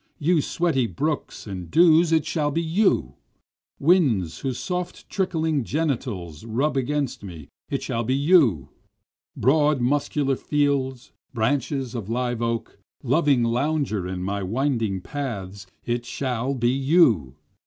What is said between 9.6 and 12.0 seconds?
muscular fields, branches